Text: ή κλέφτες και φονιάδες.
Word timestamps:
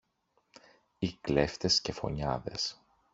ή 0.99 1.13
κλέφτες 1.21 1.81
και 1.81 1.91
φονιάδες. 1.91 2.81